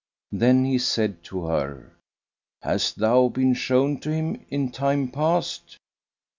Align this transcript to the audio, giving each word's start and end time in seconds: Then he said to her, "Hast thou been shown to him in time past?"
Then 0.31 0.65
he 0.65 0.79
said 0.79 1.23
to 1.25 1.45
her, 1.45 1.93
"Hast 2.63 2.95
thou 2.97 3.27
been 3.27 3.53
shown 3.53 3.99
to 3.99 4.11
him 4.11 4.43
in 4.49 4.71
time 4.71 5.11
past?" 5.11 5.77